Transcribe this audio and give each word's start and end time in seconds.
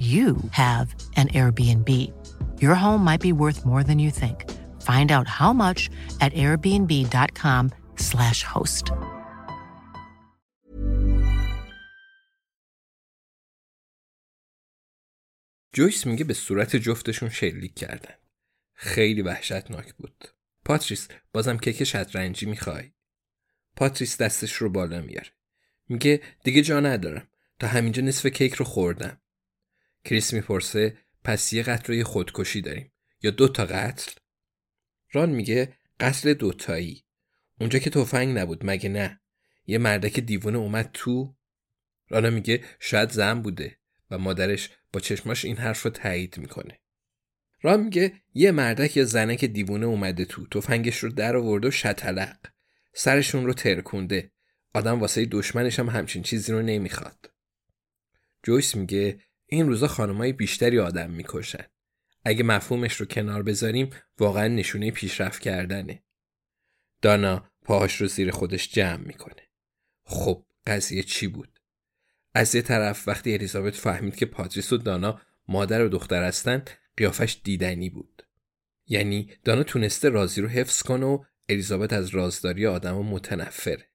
you 0.00 0.36
have 0.52 0.88
an 1.16 1.28
Airbnb. 1.28 1.90
Your 2.60 2.74
home 2.74 3.02
might 3.08 3.20
be 3.20 3.32
worth 3.32 3.60
more 3.64 3.82
than 3.82 3.98
you 3.98 4.10
think. 4.10 4.38
Find 4.90 5.10
out 5.10 5.26
how 5.26 5.52
much 5.52 5.80
at 6.20 6.32
airbnb.com/slash 6.44 8.42
host. 8.42 8.92
جویس 15.72 16.06
میگه 16.06 16.24
به 16.24 16.34
صورت 16.34 16.76
جفتشون 16.76 17.28
شلیک 17.28 17.74
کردن. 17.74 18.14
خیلی 18.74 19.22
وحشتناک 19.22 19.94
بود. 19.94 20.24
پاتریس 20.64 21.08
بازم 21.32 21.56
کیک 21.56 21.84
شطرنجی 21.84 22.46
می‌خوای؟ 22.46 22.92
پاتریس 23.76 24.16
دستش 24.16 24.52
رو 24.52 24.70
بالا 24.70 25.00
میاره. 25.00 25.30
میگه 25.88 26.20
دیگه 26.44 26.62
جا 26.62 26.80
ندارم. 26.80 27.28
تا 27.58 27.66
همینجا 27.66 28.02
نصف 28.02 28.26
کیک 28.26 28.54
رو 28.54 28.64
خوردم. 28.64 29.20
کریس 30.08 30.32
می‌پرسه 30.32 30.98
پس 31.24 31.52
یه 31.52 31.62
قتل 31.62 32.02
خودکشی 32.02 32.60
داریم 32.60 32.92
یا 33.22 33.30
دو 33.30 33.48
تا 33.48 33.66
قتل؟ 33.66 34.12
ران 35.12 35.30
میگه 35.30 35.72
قتل 36.00 36.34
دوتایی. 36.34 37.04
اونجا 37.60 37.78
که 37.78 37.90
تفنگ 37.90 38.38
نبود 38.38 38.60
مگه 38.66 38.88
نه؟ 38.88 39.20
یه 39.66 39.78
مردک 39.78 40.20
دیوونه 40.20 40.58
اومد 40.58 40.90
تو. 40.92 41.36
رانا 42.08 42.30
میگه 42.30 42.64
شاید 42.80 43.10
زن 43.10 43.42
بوده. 43.42 43.78
و 44.10 44.18
مادرش 44.18 44.70
با 44.92 45.00
چشماش 45.00 45.44
این 45.44 45.56
حرف 45.56 45.82
رو 45.82 45.90
تایید 45.90 46.38
می‌کنه. 46.38 46.80
ران 47.62 47.80
میگه 47.80 48.12
یه 48.34 48.50
مردک 48.50 48.96
یا 48.96 49.04
زنک 49.04 49.44
دیوونه 49.44 49.86
اومده 49.86 50.24
تو. 50.24 50.46
تفنگش 50.46 50.98
رو 50.98 51.08
در 51.08 51.36
آورده 51.36 51.68
و 51.68 51.70
شتلق. 51.70 52.38
سرشون 52.94 53.46
رو 53.46 53.52
ترکونده. 53.52 54.32
آدم 54.74 55.00
واسه 55.00 55.24
دشمنش 55.24 55.78
هم 55.78 55.88
همچین 55.88 56.22
چیزی 56.22 56.52
رو 56.52 56.62
نمی‌خواد. 56.62 57.30
جویس 58.42 58.76
میگه 58.76 59.20
این 59.50 59.66
روزا 59.66 59.88
خانمای 59.88 60.32
بیشتری 60.32 60.78
آدم 60.78 61.10
می‌کشن. 61.10 61.64
اگه 62.24 62.42
مفهومش 62.42 62.94
رو 62.94 63.06
کنار 63.06 63.42
بذاریم 63.42 63.90
واقعا 64.18 64.48
نشونه 64.48 64.90
پیشرفت 64.90 65.42
کردنه. 65.42 66.02
دانا 67.02 67.50
پاهاش 67.62 68.00
رو 68.00 68.06
زیر 68.06 68.30
خودش 68.30 68.72
جمع 68.72 69.06
می‌کنه. 69.06 69.42
خب 70.04 70.46
قضیه 70.66 71.02
چی 71.02 71.26
بود؟ 71.26 71.60
از 72.34 72.54
یه 72.54 72.62
طرف 72.62 73.08
وقتی 73.08 73.34
الیزابت 73.34 73.74
فهمید 73.74 74.16
که 74.16 74.26
پاتریس 74.26 74.72
و 74.72 74.76
دانا 74.76 75.20
مادر 75.48 75.84
و 75.84 75.88
دختر 75.88 76.24
هستن 76.24 76.64
قیافش 76.96 77.40
دیدنی 77.44 77.90
بود. 77.90 78.22
یعنی 78.86 79.30
دانا 79.44 79.62
تونسته 79.62 80.08
رازی 80.08 80.40
رو 80.40 80.48
حفظ 80.48 80.82
کنه 80.82 81.06
و 81.06 81.24
الیزابت 81.48 81.92
از 81.92 82.08
رازداری 82.08 82.66
آدم 82.66 82.96
و 82.96 83.02
متنفره. 83.02 83.88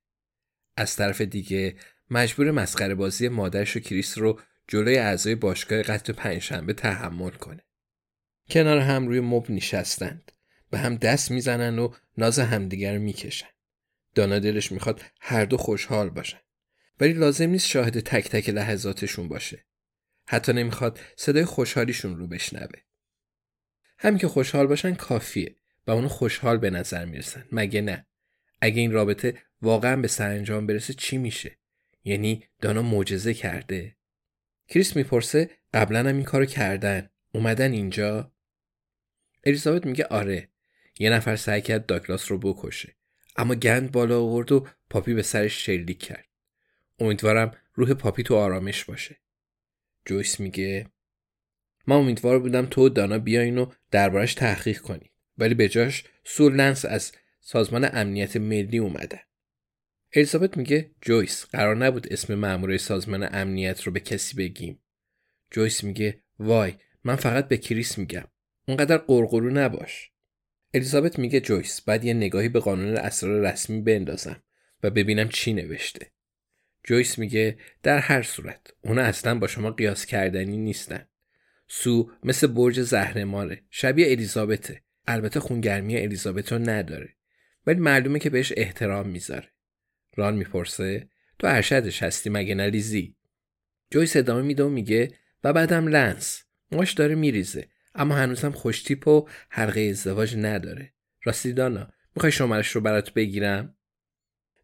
از 0.78 0.96
طرف 0.96 1.22
دیگه 1.22 1.76
مجبور 2.10 2.52
مسخره 2.52 2.96
بازی 2.96 3.28
مادرش 3.28 3.78
و 3.78 3.80
کریس 3.80 4.18
رو 4.18 4.40
جلوی 4.68 4.98
اعضای 4.98 5.36
باشگاه 5.36 5.82
قتل 5.82 6.14
پنجشنبه 6.14 6.74
تحمل 6.74 7.30
کنه. 7.30 7.64
کنار 8.50 8.78
هم 8.78 9.08
روی 9.08 9.20
مب 9.20 9.52
نشستند. 9.52 10.32
به 10.70 10.78
هم 10.78 10.96
دست 10.96 11.32
می‌زنن 11.32 11.80
و 11.80 11.94
ناز 12.18 12.40
همدیگر 12.40 12.98
می‌کشن. 12.98 13.48
دانا 14.16 14.40
دلش 14.40 14.72
می‌خواد 14.72 15.02
هر 15.22 15.46
دو 15.46 15.58
خوشحال 15.58 16.10
باشن. 16.10 16.40
ولی 17.00 17.14
لازم 17.14 17.50
نیست 17.50 17.68
شاهد 17.68 18.00
تک 18.00 18.30
تک 18.30 18.50
لحظاتشون 18.50 19.28
باشه. 19.28 19.66
حتی 20.28 20.54
نمی‌خواد 20.54 21.00
صدای 21.16 21.46
خوشحالیشون 21.46 22.18
رو 22.18 22.28
بشنوه. 22.28 22.80
همین 23.98 24.18
که 24.18 24.28
خوشحال 24.28 24.68
باشن 24.68 24.94
کافیه 24.94 25.56
و 25.88 25.92
اونو 25.92 26.08
خوشحال 26.08 26.58
به 26.58 26.70
نظر 26.70 27.06
می‌رسن. 27.06 27.46
مگه 27.52 27.82
نه؟ 27.82 28.06
اگه 28.62 28.82
این 28.82 28.92
رابطه 28.92 29.42
واقعا 29.62 29.96
به 29.96 30.08
سرانجام 30.08 30.68
برسه 30.68 30.94
چی 30.94 31.18
میشه؟ 31.18 31.58
یعنی 32.04 32.44
دانا 32.62 32.82
معجزه 32.82 33.34
کرده 33.34 33.96
کریس 34.68 34.96
می‌پرسه 34.96 35.50
قبلا 35.74 36.00
هم 36.00 36.16
این 36.16 36.24
کارو 36.24 36.46
کردن. 36.46 37.10
اومدن 37.32 37.72
اینجا؟ 37.72 38.32
الیزابت 39.44 39.86
میگه 39.86 40.06
آره. 40.06 40.50
یه 41.00 41.10
نفر 41.10 41.36
سعی 41.36 41.62
کرد 41.62 41.86
داگلاس 41.86 42.32
رو 42.32 42.38
بکشه. 42.38 42.96
اما 43.36 43.56
گند 43.56 43.92
بالا 43.92 44.22
آورد 44.22 44.52
و 44.52 44.68
پاپی 44.90 45.14
به 45.14 45.22
سرش 45.22 45.66
شلیک 45.66 46.00
کرد. 46.00 46.26
امیدوارم 47.00 47.52
روح 47.74 47.94
پاپی 47.94 48.24
تو 48.24 48.36
آرامش 48.36 48.86
باشه. 48.86 49.18
جویس 50.06 50.40
میگه 50.40 50.88
من 51.88 51.96
امیدوار 51.96 52.40
بودم 52.40 52.66
تو 52.66 52.90
دانا 52.90 53.18
بیاین 53.18 53.58
و 53.58 53.72
دربارش 53.92 54.34
تحقیق 54.34 54.82
کنی. 54.82 55.12
ولی 55.38 55.54
به 55.54 55.70
جاش 55.70 56.04
سو 56.24 56.45
و 56.45 56.56
لنس 56.56 56.86
از 56.86 57.12
سازمان 57.42 57.90
امنیت 57.94 58.38
ملی 58.38 58.78
اومده 58.78 59.22
الیزابت 60.16 60.58
میگه 60.58 60.92
جویس 61.02 61.46
قرار 61.46 61.76
نبود 61.76 62.14
اسم 62.14 62.36
مامورای 62.36 62.78
سازمان 62.78 63.30
امنیت 63.32 63.82
رو 63.82 63.92
به 63.92 64.00
کسی 64.00 64.36
بگیم. 64.36 64.80
جویس 65.52 65.84
میگه 65.84 66.20
وای 66.40 66.74
من 67.04 67.16
فقط 67.16 67.48
به 67.48 67.58
کریس 67.58 67.98
میگم. 67.98 68.24
اونقدر 68.68 68.98
قرقرو 68.98 69.50
نباش. 69.50 70.12
الیزابت 70.74 71.20
میگه 71.20 71.40
جویس 71.40 71.82
باید 71.82 72.06
یه 72.06 72.14
نگاهی 72.14 72.50
به 72.50 72.60
قانون 72.60 72.98
اسرار 72.98 73.52
رسمی 73.52 73.82
بندازم 73.82 74.44
و 74.84 74.90
ببینم 74.90 75.30
چی 75.30 75.54
نوشته. 75.54 76.12
جویس 76.84 77.20
میگه 77.20 77.58
در 77.84 77.98
هر 77.98 78.22
صورت 78.22 78.74
اونا 78.82 79.02
اصلا 79.02 79.40
با 79.40 79.48
شما 79.48 79.72
قیاس 79.72 80.06
کردنی 80.06 80.58
نیستن. 80.58 81.06
سو 81.68 82.12
مثل 82.24 82.48
برج 82.48 82.82
زهرماره 82.82 83.62
شبیه 83.70 84.12
الیزابته 84.12 84.82
البته 85.08 85.40
خونگرمی 85.40 85.98
الیزابت 85.98 86.52
رو 86.52 86.60
نداره 86.60 87.16
ولی 87.68 87.80
معلومه 87.80 88.20
که 88.20 88.30
بهش 88.30 88.54
احترام 88.58 89.10
می‌ذاره 89.10 89.54
ران 90.16 90.36
می‌پرسه 90.36 91.08
تو 91.40 91.48
ارشدش 91.48 92.04
هستی 92.04 92.30
مگه 92.30 92.56
نریزی 92.56 93.16
جویس 93.92 94.16
ادامه 94.16 94.42
میده 94.42 94.64
و 94.64 94.70
میگه 94.70 95.12
و 95.44 95.54
بعدم 95.54 95.88
لنس 95.88 96.44
ماش 96.72 96.94
داره 96.94 97.16
میریزه 97.16 97.68
اما 97.96 98.16
هنوزم 98.16 98.52
خوشتیپ 98.52 99.08
و 99.08 99.28
حلقه 99.50 99.82
ازدواج 99.82 100.36
نداره. 100.38 100.94
راستی 101.24 101.54
دانا 101.54 101.90
می‌خوای 102.16 102.32
شمارش 102.32 102.68
رو 102.68 102.82
برات 102.82 103.14
بگیرم؟ 103.14 103.76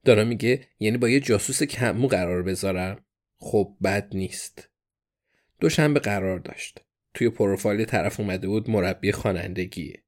دانا 0.05 0.23
میگه 0.23 0.67
یعنی 0.79 0.97
با 0.97 1.09
یه 1.09 1.19
جاسوس 1.19 1.63
کمو 1.63 2.07
قرار 2.07 2.43
بذارم. 2.43 3.05
خب 3.37 3.77
بد 3.83 4.07
نیست. 4.13 4.69
دوشنبه 5.59 5.99
قرار 5.99 6.39
داشت. 6.39 6.81
توی 7.13 7.29
پروفایل 7.29 7.85
طرف 7.85 8.19
اومده 8.19 8.47
بود 8.47 8.69
مربی 8.69 9.11
خوانندگیه. 9.11 10.03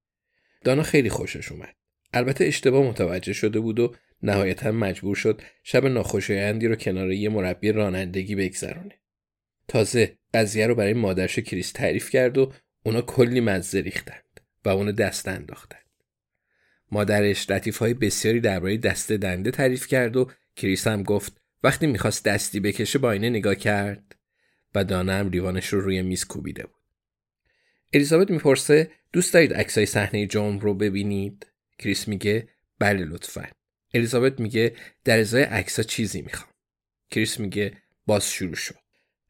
دانا 0.64 0.84
خیلی 0.84 1.10
خوشش 1.10 1.52
اومد. 1.52 1.76
البته 2.14 2.46
اشتباه 2.46 2.84
متوجه 2.84 3.34
شده 3.34 3.60
بود 3.60 3.80
و 3.80 3.96
نهایتا 4.24 4.72
مجبور 4.72 5.16
شد 5.16 5.42
شب 5.64 5.86
ناخوشایندی 5.86 6.68
رو 6.68 6.76
کنار 6.76 7.12
یه 7.12 7.30
مربی 7.30 7.72
رانندگی 7.72 8.36
بگذرونه. 8.36 9.00
تازه 9.68 10.18
قضیه 10.34 10.68
رو 10.68 10.76
برای 10.76 10.94
مادرش 10.94 11.40
کریس 11.40 11.72
تعریف 11.72 12.10
کرد 12.10 12.38
و 12.38 12.54
اونا 12.84 13.02
کلی 13.02 13.40
مزه 13.40 13.82
ریختند 13.82 14.42
و 14.66 14.70
اونو 14.70 14.92
دست 14.92 15.28
انداختند. 15.28 15.82
مادرش 16.92 17.50
لطیف 17.50 17.78
های 17.78 17.94
بسیاری 17.94 18.40
درباره 18.40 18.78
دست 18.78 19.12
دنده 19.12 19.52
تعریف 19.52 19.88
کرد 19.88 20.18
و 20.18 20.32
کریس 20.56 20.88
هم 20.88 21.04
گفت 21.04 21.42
وقتی 21.64 21.88
می‌خواست 21.88 22.26
دستی 22.26 22.60
بکشه 22.60 23.00
با 23.00 23.12
اینه 23.12 23.30
نگاه 23.30 23.56
کرد 23.56 24.16
و 24.76 24.84
دانا 24.84 25.14
هم 25.14 25.30
لیوانش 25.30 25.68
رو 25.68 25.82
روی 25.82 26.02
میز 26.02 26.26
کوبیده 26.26 26.64
بود. 26.64 26.82
الیزابت 27.94 28.32
می‌پرسه 28.32 28.92
دوست 29.14 29.34
دارید 29.34 29.54
عکسای 29.54 29.86
صحنه 29.86 30.28
جرم 30.28 30.60
رو 30.60 30.74
ببینید؟ 30.74 31.48
کریس 31.80 32.08
میگه 32.08 32.48
بله 32.80 33.06
لطفا. 33.06 33.50
الیزابت 33.94 34.40
میگه 34.40 34.76
در 35.04 35.20
ازای 35.20 35.44
عکسا 35.44 35.84
چیزی 35.84 36.22
می‌خوام. 36.22 36.52
کریس 37.12 37.40
میگه 37.40 37.78
باز 38.06 38.32
شروع 38.32 38.56
شد. 38.56 38.76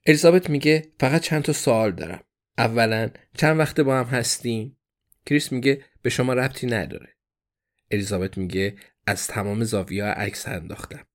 الیزابت 0.05 0.49
میگه 0.49 0.91
فقط 0.99 1.21
چند 1.21 1.43
تا 1.43 1.53
سوال 1.53 1.91
دارم. 1.91 2.23
اولا 2.57 3.09
چند 3.37 3.59
وقت 3.59 3.79
با 3.79 3.99
هم 3.99 4.05
هستیم؟ 4.05 4.77
کریس 5.25 5.51
میگه 5.51 5.85
به 6.01 6.09
شما 6.09 6.33
ربطی 6.33 6.67
نداره. 6.67 7.15
الیزابت 7.91 8.37
میگه 8.37 8.75
از 9.07 9.27
تمام 9.27 9.63
زاویه 9.63 10.03
عکس 10.05 10.47
انداختم. 10.47 11.05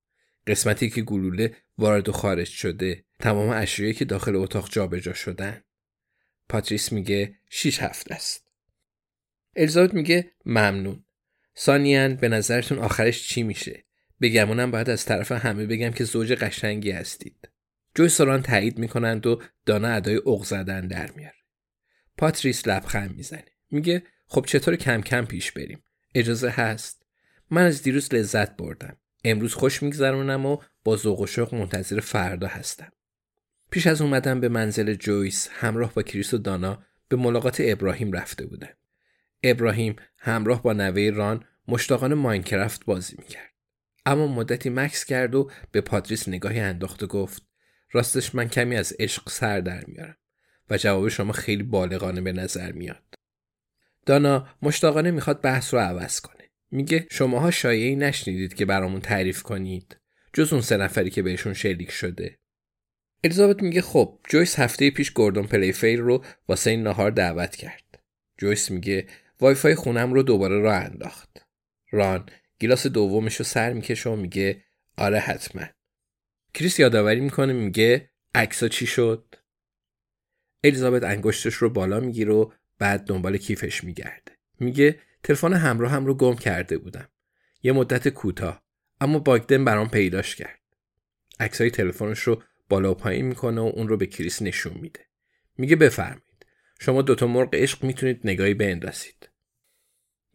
قسمتی 0.46 0.90
که 0.90 1.02
گلوله 1.02 1.56
وارد 1.78 2.08
و 2.08 2.12
خارج 2.12 2.46
شده، 2.48 3.04
تمام 3.18 3.48
اشیایی 3.48 3.94
که 3.94 4.04
داخل 4.04 4.36
اتاق 4.36 4.70
جابجا 4.70 5.12
شدن. 5.12 5.62
پاتریس 6.48 6.92
میگه 6.92 7.34
شیش 7.50 7.80
هفته 7.80 8.14
است. 8.14 8.50
الیزابت 9.56 9.94
میگه 9.94 10.32
ممنون. 10.46 11.05
سانیان 11.58 12.14
به 12.14 12.28
نظرتون 12.28 12.78
آخرش 12.78 13.28
چی 13.28 13.42
میشه؟ 13.42 13.84
بگمونم 14.20 14.70
باید 14.70 14.90
از 14.90 15.04
طرف 15.04 15.32
همه 15.32 15.66
بگم 15.66 15.90
که 15.90 16.04
زوج 16.04 16.32
قشنگی 16.32 16.90
هستید. 16.90 17.48
جوی 17.94 18.08
سران 18.08 18.42
تایید 18.42 18.78
می‌کنند 18.78 19.26
و 19.26 19.42
دانا 19.66 19.88
ادای 19.88 20.14
اوق 20.14 20.44
زدن 20.44 20.86
در 20.86 21.10
میاره. 21.12 21.36
پاتریس 22.18 22.68
لبخند 22.68 23.16
می‌زنه. 23.16 23.44
میگه 23.70 24.02
خب 24.26 24.44
چطور 24.46 24.76
کم 24.76 25.00
کم 25.00 25.24
پیش 25.24 25.52
بریم؟ 25.52 25.82
اجازه 26.14 26.50
هست؟ 26.50 27.06
من 27.50 27.66
از 27.66 27.82
دیروز 27.82 28.14
لذت 28.14 28.56
بردم. 28.56 28.96
امروز 29.24 29.54
خوش 29.54 29.82
میگذرونم 29.82 30.46
و 30.46 30.58
با 30.84 30.96
ذوق 30.96 31.20
و 31.20 31.26
شوق 31.26 31.54
منتظر 31.54 32.00
فردا 32.00 32.46
هستم. 32.46 32.92
پیش 33.70 33.86
از 33.86 34.02
اومدن 34.02 34.40
به 34.40 34.48
منزل 34.48 34.94
جویس 34.94 35.48
همراه 35.52 35.94
با 35.94 36.02
کریس 36.02 36.34
و 36.34 36.38
دانا 36.38 36.82
به 37.08 37.16
ملاقات 37.16 37.56
ابراهیم 37.60 38.12
رفته 38.12 38.46
بودن. 38.46 38.70
ابراهیم 39.50 39.96
همراه 40.18 40.62
با 40.62 40.72
نوه 40.72 41.10
ران 41.14 41.44
مشتاقان 41.68 42.14
ماینکرافت 42.14 42.84
بازی 42.84 43.16
می‌کرد. 43.18 43.52
اما 44.06 44.26
مدتی 44.26 44.70
مکث 44.70 45.04
کرد 45.04 45.34
و 45.34 45.50
به 45.70 45.80
پاتریس 45.80 46.28
نگاهی 46.28 46.60
انداخت 46.60 47.02
و 47.02 47.06
گفت 47.06 47.42
راستش 47.92 48.34
من 48.34 48.48
کمی 48.48 48.76
از 48.76 48.94
عشق 48.98 49.28
سر 49.28 49.60
در 49.60 49.84
میارم 49.86 50.16
و 50.70 50.76
جواب 50.76 51.08
شما 51.08 51.32
خیلی 51.32 51.62
بالغانه 51.62 52.20
به 52.20 52.32
نظر 52.32 52.72
میاد. 52.72 53.02
دانا 54.06 54.48
مشتاقانه 54.62 55.10
می‌خواد 55.10 55.40
بحث 55.40 55.74
رو 55.74 55.80
عوض 55.80 56.20
کنه. 56.20 56.36
میگه 56.70 57.06
شماها 57.10 57.50
شایعه‌ای 57.50 57.96
نشنیدید 57.96 58.54
که 58.54 58.64
برامون 58.64 59.00
تعریف 59.00 59.42
کنید 59.42 59.96
جز 60.32 60.52
اون 60.52 60.62
سه 60.62 60.76
نفری 60.76 61.10
که 61.10 61.22
بهشون 61.22 61.54
شلیک 61.54 61.90
شده. 61.90 62.38
الیزابت 63.24 63.62
میگه 63.62 63.82
خب 63.82 64.20
جویس 64.28 64.58
هفته 64.58 64.90
پیش 64.90 65.10
گوردون 65.10 65.46
پلیفیر 65.46 66.00
رو 66.00 66.24
واسه 66.48 66.70
این 66.70 66.82
نهار 66.82 67.10
دعوت 67.10 67.56
کرد. 67.56 68.02
جویس 68.38 68.70
میگه 68.70 69.06
وای 69.40 69.54
فای 69.54 69.74
خونم 69.74 70.12
رو 70.12 70.22
دوباره 70.22 70.60
راه 70.60 70.76
انداخت. 70.76 71.46
ران 71.90 72.26
گیلاس 72.58 72.86
دومش 72.86 73.36
رو 73.36 73.44
سر 73.44 73.72
می‌کشه 73.72 74.10
و 74.10 74.16
میگه 74.16 74.62
آره 74.96 75.18
حتما. 75.18 75.62
کریس 76.54 76.80
یادآوری 76.80 77.20
می‌کنه 77.20 77.52
میگه 77.52 78.10
عکسا 78.34 78.68
چی 78.68 78.86
شد؟ 78.86 79.34
الیزابت 80.64 81.04
انگشتش 81.04 81.54
رو 81.54 81.70
بالا 81.70 82.00
می‌گیره 82.00 82.32
و 82.32 82.50
بعد 82.78 83.04
دنبال 83.04 83.36
کیفش 83.36 83.84
میگرده. 83.84 84.32
میگه 84.60 84.98
تلفن 85.22 85.52
همراهم 85.52 86.06
رو 86.06 86.14
گم 86.14 86.34
کرده 86.34 86.78
بودم. 86.78 87.08
یه 87.62 87.72
مدت 87.72 88.08
کوتاه 88.08 88.62
اما 89.00 89.18
باگدن 89.18 89.64
برام 89.64 89.88
پیداش 89.88 90.36
کرد. 90.36 90.60
عکسای 91.40 91.70
تلفنش 91.70 92.20
رو 92.20 92.42
بالا 92.68 92.90
و 92.90 92.94
پایین 92.94 93.26
می‌کنه 93.26 93.60
و 93.60 93.72
اون 93.74 93.88
رو 93.88 93.96
به 93.96 94.06
کریس 94.06 94.42
نشون 94.42 94.78
میده. 94.80 95.00
میگه 95.58 95.76
بفرمایید. 95.76 96.25
شما 96.80 97.02
دوتا 97.02 97.26
مرغ 97.26 97.54
عشق 97.54 97.84
می‌تونید 97.84 98.20
نگاهی 98.24 98.54
بندازید. 98.54 99.30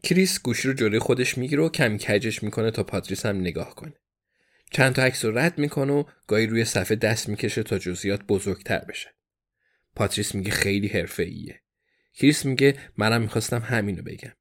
کریس 0.02 0.42
گوشی 0.42 0.68
رو 0.68 0.74
جلوی 0.74 0.98
خودش 0.98 1.38
می‌گیره 1.38 1.62
و 1.62 1.68
کمی 1.68 1.98
کجش 1.98 2.42
می‌کنه 2.42 2.70
تا 2.70 2.82
پاتریس 2.82 3.26
هم 3.26 3.36
نگاه 3.36 3.74
کنه. 3.74 3.94
چند 4.70 4.94
تا 4.94 5.02
عکس 5.02 5.24
رو 5.24 5.38
رد 5.38 5.58
می‌کنه 5.58 5.92
و 5.92 6.04
گاهی 6.26 6.46
روی 6.46 6.64
صفحه 6.64 6.96
دست 6.96 7.28
می‌کشه 7.28 7.62
تا 7.62 7.78
جزئیات 7.78 8.22
بزرگتر 8.22 8.78
بشه. 8.78 9.14
پاتریس 9.94 10.34
میگه 10.34 10.50
خیلی 10.50 10.88
حرفه‌ایه. 10.88 11.60
کریس 12.14 12.44
میگه 12.46 12.78
منم 12.96 13.22
می‌خواستم 13.22 13.60
همینو 13.60 14.02
بگم. 14.02 14.32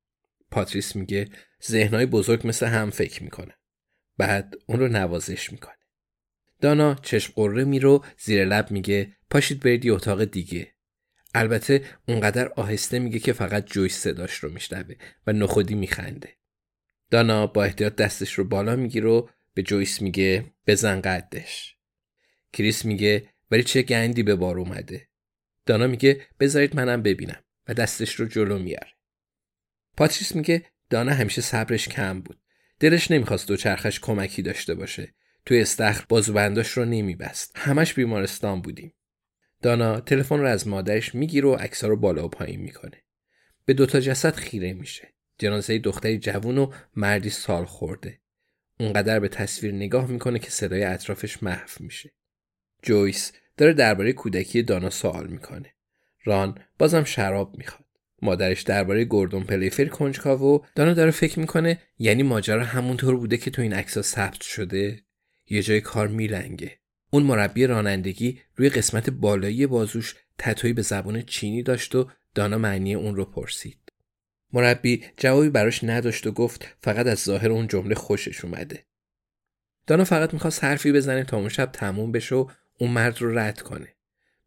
پاتریس 0.52 0.96
میگه 0.96 1.30
ذهنهای 1.64 2.06
بزرگ 2.06 2.48
مثل 2.48 2.66
هم 2.66 2.90
فکر 2.90 3.24
می‌کنه. 3.24 3.54
بعد 4.18 4.56
اون 4.66 4.80
رو 4.80 4.88
نوازش 4.88 5.52
می‌کنه. 5.52 5.76
دانا 6.62 6.96
چشم 6.96 7.34
غره 7.36 7.64
میره 7.64 7.97
و 7.97 8.06
زیر 8.20 8.46
لب 8.46 8.72
میگه 8.72 9.16
پاشید 9.30 9.60
برید 9.60 9.86
یه 9.86 9.94
اتاق 9.94 10.24
دیگه. 10.24 10.74
البته 11.36 11.86
اونقدر 12.08 12.48
آهسته 12.48 13.00
میگه 13.00 13.20
که 13.20 13.34
فقط 13.34 13.66
جویس 13.66 13.98
صداش 13.98 14.36
رو 14.36 14.50
میشنوه 14.52 14.96
و 15.28 15.34
نخودی 15.34 15.76
میخنده. 15.76 16.30
دانا 17.12 17.48
با 17.48 17.64
احتیاط 17.64 17.96
دستش 17.96 18.34
رو 18.34 18.44
بالا 18.44 18.76
می‌گیره 18.76 19.10
و 19.10 19.28
به 19.54 19.64
جویس 19.64 20.02
میگه 20.02 20.46
بزن 20.68 21.02
قدش. 21.02 21.76
کریس 22.54 22.86
میگه 22.86 23.30
ولی 23.52 23.64
چه 23.64 23.82
گندی 23.82 24.24
به 24.24 24.36
بار 24.36 24.60
اومده. 24.60 25.08
دانا 25.66 25.88
میگه 25.88 26.22
بذارید 26.40 26.76
منم 26.76 27.02
ببینم 27.02 27.44
و 27.68 27.74
دستش 27.74 28.16
رو 28.16 28.26
جلو 28.26 28.60
میاره. 28.60 28.92
پاتریس 29.98 30.36
میگه 30.36 30.66
دانا 30.90 31.14
همیشه 31.14 31.42
صبرش 31.42 31.90
کم 31.90 32.22
بود. 32.22 32.40
دلش 32.80 33.12
نمی‌خواست 33.12 33.48
دو 33.48 33.58
چرخش 33.58 34.00
کمکی 34.00 34.42
داشته 34.42 34.76
باشه. 34.76 35.14
توی 35.46 35.62
استخر 35.62 36.06
بازوبنداش 36.10 36.72
رو 36.72 36.86
نمیبست. 36.86 37.52
همش 37.56 37.94
بیمارستان 37.94 38.62
بودیم. 38.62 38.94
دانا 39.62 40.00
تلفن 40.00 40.40
رو 40.40 40.48
از 40.48 40.68
مادرش 40.68 41.16
می‌گیره 41.16 41.48
و 41.48 41.54
عکس‌ها 41.54 41.90
رو 41.90 41.96
بالا 41.96 42.26
و 42.26 42.30
پایین 42.30 42.62
می‌کنه. 42.62 43.04
به 43.66 43.74
دوتا 43.74 44.00
جسد 44.00 44.36
خیره 44.36 44.74
میشه. 44.74 45.08
جنازه 45.38 45.80
دختری 45.80 46.20
جوون 46.20 46.58
و 46.58 46.72
مردی 46.96 47.30
سال 47.30 47.66
خورده. 47.66 48.20
اونقدر 48.80 49.20
به 49.20 49.28
تصویر 49.28 49.74
نگاه 49.74 50.08
می‌کنه 50.08 50.40
که 50.40 50.50
صدای 50.50 50.84
اطرافش 50.84 51.44
محو 51.44 51.70
میشه. 51.80 52.12
جویس 52.84 53.32
داره 53.58 53.74
درباره 53.74 54.14
کودکی 54.14 54.64
دانا 54.64 54.90
سوال 54.90 55.28
می‌کنه. 55.28 55.74
ران 56.24 56.60
بازم 56.80 57.04
شراب 57.04 57.58
می‌خواد. 57.58 57.86
مادرش 58.22 58.62
درباره 58.62 59.06
گوردون 59.06 59.44
پلیفر 59.44 59.86
کنجکاو 59.86 60.42
و 60.42 60.60
دانا 60.76 60.94
داره 60.94 61.12
فکر 61.12 61.40
می‌کنه 61.40 61.82
یعنی 62.00 62.24
ماجرا 62.24 62.64
همونطور 62.64 63.16
بوده 63.16 63.38
که 63.38 63.52
تو 63.52 63.62
این 63.62 63.74
عکس‌ها 63.74 64.02
ثبت 64.02 64.42
شده 64.42 65.04
یه 65.50 65.62
جای 65.62 65.82
کار 65.82 66.08
میلنگه 66.08 66.81
اون 67.14 67.24
مربی 67.24 67.68
رانندگی 67.68 68.40
روی 68.56 68.70
قسمت 68.70 69.10
بالایی 69.10 69.68
بازوش 69.68 70.16
تتویی 70.38 70.74
به 70.74 70.82
زبان 70.82 71.22
چینی 71.22 71.64
داشت 71.64 71.96
و 71.96 72.10
دانا 72.36 72.58
معنی 72.58 72.96
اون 72.96 73.16
رو 73.16 73.26
پرسید 73.26 73.78
مربی 74.54 75.04
جوابی 75.18 75.50
براش 75.50 75.84
نداشت 75.84 76.28
و 76.28 76.32
گفت 76.32 76.76
فقط 76.82 77.08
از 77.08 77.20
ظاهر 77.20 77.52
اون 77.52 77.68
جمله 77.68 77.96
خوشش 77.96 78.46
اومده 78.46 78.86
دانا 79.88 80.04
فقط 80.04 80.34
می‌خواست 80.34 80.64
حرفی 80.64 80.92
بزنه 80.92 81.24
تا 81.24 81.38
اون 81.38 81.50
شب 81.50 81.72
تموم 81.72 82.12
بشه 82.12 82.36
و 82.36 82.50
اون 82.80 82.92
مرد 82.92 83.22
رو 83.22 83.40
رد 83.40 83.62
کنه 83.62 83.96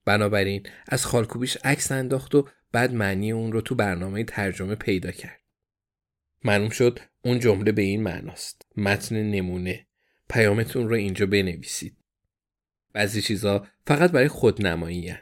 بنابراین 0.05 0.67
از 0.89 1.07
خالکوبیش 1.07 1.57
عکس 1.65 1.93
انداخت 1.93 2.35
و 2.35 2.49
بعد 2.73 2.95
معنی 2.95 3.33
اون 3.33 3.53
رو 3.53 3.61
تو 3.61 3.75
برنامه 3.75 4.25
ترجمه 4.25 4.75
پیدا 4.75 5.11
کرد. 5.11 5.41
معلوم 6.45 6.69
شد 6.69 7.01
اون 7.25 7.39
جمله 7.39 7.73
به 7.73 7.83
این 7.83 8.03
معناست. 8.03 8.63
متن 8.77 9.17
نمونه. 9.17 9.87
پیامتون 10.29 10.89
رو 10.89 10.95
اینجا 10.95 11.27
بنویسید. 11.27 12.04
بعضی 12.95 13.23
چیزا 13.23 13.67
فقط 13.87 14.11
برای 14.11 14.29
خودنمایی 14.29 15.09
هن. 15.09 15.21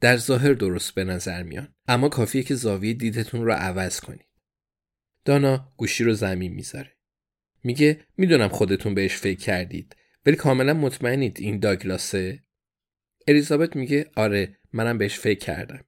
در 0.00 0.16
ظاهر 0.16 0.52
درست 0.52 0.94
به 0.94 1.04
نظر 1.04 1.42
میان. 1.42 1.74
اما 1.88 2.08
کافیه 2.08 2.42
که 2.42 2.54
زاویه 2.54 2.94
دیدتون 2.94 3.44
رو 3.44 3.52
عوض 3.52 4.00
کنید. 4.00 4.26
دانا 5.24 5.72
گوشی 5.76 6.04
رو 6.04 6.14
زمین 6.14 6.52
می‌ذاره. 6.52 6.96
میگه 7.64 8.00
می‌دونم 8.16 8.48
خودتون 8.48 8.94
بهش 8.94 9.16
فکر 9.16 9.38
کردید 9.38 9.96
ولی 10.26 10.36
کاملا 10.36 10.74
مطمئنید 10.74 11.40
این 11.40 11.58
داگلاسه؟ 11.58 12.42
الیزابت 13.28 13.76
میگه 13.76 14.10
آره 14.16 14.58
منم 14.72 14.98
بهش 14.98 15.18
فکر 15.18 15.38
کردم. 15.38 15.84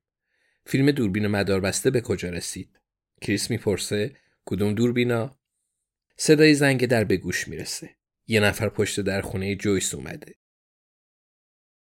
فیلم 0.66 0.90
دوربین 0.90 1.26
مداربسته 1.26 1.90
به 1.90 2.00
کجا 2.00 2.30
رسید؟ 2.30 2.80
کریس 3.20 3.50
می‌پرسه 3.50 4.16
کدوم 4.44 4.74
دوربینا؟ 4.74 5.38
صدای 6.16 6.54
زنگ 6.54 6.86
در 6.86 7.04
به 7.04 7.16
گوش 7.16 7.48
می‌رسه. 7.48 7.90
یه 8.26 8.40
نفر 8.40 8.68
پشت 8.68 9.00
در 9.00 9.20
خونه 9.20 9.56
جویس 9.56 9.94
اومده. 9.94 10.34